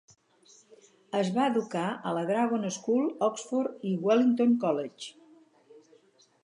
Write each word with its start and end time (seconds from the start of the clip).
Es 1.19 1.29
va 1.35 1.43
educar 1.51 1.83
a 2.11 2.13
la 2.19 2.23
Dragon 2.31 2.65
School, 2.79 3.05
Oxford 3.29 3.87
i 3.93 3.95
Wellington 4.09 4.61
College. 4.67 5.89